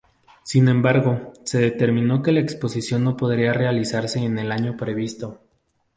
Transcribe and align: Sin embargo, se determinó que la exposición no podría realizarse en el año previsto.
Sin 0.41 0.67
embargo, 0.67 1.31
se 1.45 1.59
determinó 1.59 2.23
que 2.23 2.31
la 2.31 2.39
exposición 2.39 3.03
no 3.03 3.15
podría 3.15 3.53
realizarse 3.53 4.17
en 4.17 4.39
el 4.39 4.51
año 4.51 4.75
previsto. 4.75 5.41